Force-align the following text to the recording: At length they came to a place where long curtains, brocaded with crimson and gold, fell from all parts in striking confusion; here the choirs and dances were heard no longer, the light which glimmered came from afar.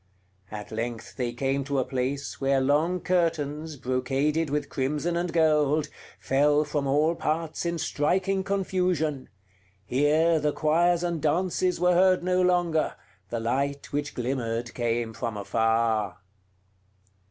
At 0.49 0.71
length 0.71 1.15
they 1.15 1.31
came 1.31 1.63
to 1.65 1.77
a 1.77 1.85
place 1.85 2.41
where 2.41 2.59
long 2.59 3.01
curtains, 3.01 3.75
brocaded 3.77 4.49
with 4.49 4.67
crimson 4.67 5.15
and 5.15 5.31
gold, 5.31 5.89
fell 6.19 6.63
from 6.63 6.87
all 6.87 7.13
parts 7.13 7.67
in 7.67 7.77
striking 7.77 8.43
confusion; 8.43 9.29
here 9.85 10.39
the 10.39 10.53
choirs 10.53 11.03
and 11.03 11.21
dances 11.21 11.79
were 11.79 11.93
heard 11.93 12.23
no 12.23 12.41
longer, 12.41 12.95
the 13.29 13.39
light 13.39 13.93
which 13.93 14.15
glimmered 14.15 14.73
came 14.73 15.13
from 15.13 15.37
afar. 15.37 16.17